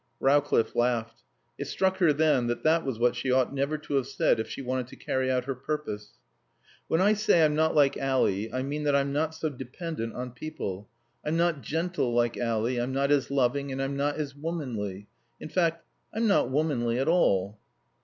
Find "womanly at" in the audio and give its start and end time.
16.49-17.07